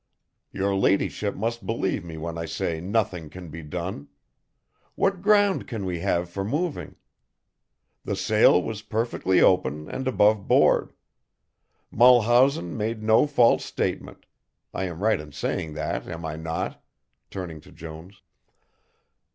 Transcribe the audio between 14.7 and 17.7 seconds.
I am right in saying that, am I not?" turning